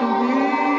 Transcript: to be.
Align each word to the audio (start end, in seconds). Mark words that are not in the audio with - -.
to 0.00 0.06
be. 0.20 0.69